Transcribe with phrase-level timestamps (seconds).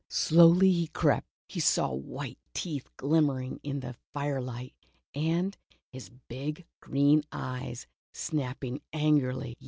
[0.09, 4.73] Slowly he crept, his long white teeth gleaming in the firelight,
[5.13, 5.55] and
[5.91, 9.59] his big green eyes snapping angrily.